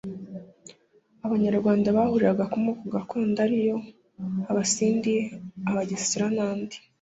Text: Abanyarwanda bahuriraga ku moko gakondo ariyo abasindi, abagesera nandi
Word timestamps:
Abanyarwanda 1.25 1.95
bahuriraga 1.97 2.43
ku 2.51 2.57
moko 2.65 2.83
gakondo 2.95 3.37
ariyo 3.45 3.77
abasindi, 4.51 5.13
abagesera 5.69 6.25
nandi 6.37 6.77